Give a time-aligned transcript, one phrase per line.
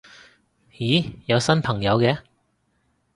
[0.77, 2.17] 咦有新朋友嘅